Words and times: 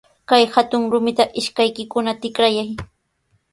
Kay 0.29 0.43
hatun 0.53 0.83
rumita 0.93 1.23
ishkaykikuna 1.41 2.11
tikrayay. 2.21 2.69